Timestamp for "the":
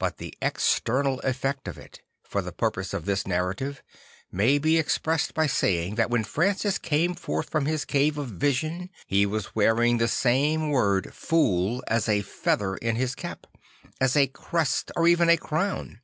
0.16-0.36, 2.42-2.50, 9.98-10.08